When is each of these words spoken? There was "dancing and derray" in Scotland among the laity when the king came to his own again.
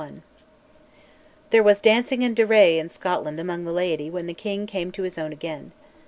There 1.51 1.61
was 1.61 1.79
"dancing 1.79 2.23
and 2.23 2.35
derray" 2.35 2.79
in 2.79 2.89
Scotland 2.89 3.39
among 3.39 3.65
the 3.65 3.71
laity 3.71 4.09
when 4.09 4.25
the 4.25 4.33
king 4.33 4.65
came 4.65 4.91
to 4.93 5.03
his 5.03 5.19
own 5.19 5.31
again. 5.31 5.73